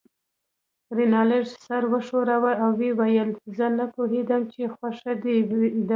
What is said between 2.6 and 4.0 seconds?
او ویې ویل: زه نه